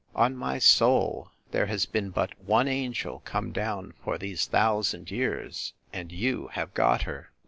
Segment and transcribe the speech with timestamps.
[0.15, 5.73] On my soul, there has been but one angel come down for these thousand years,
[5.93, 7.29] and you have got her.